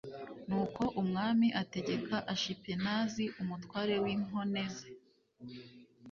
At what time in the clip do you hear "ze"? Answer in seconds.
4.75-4.87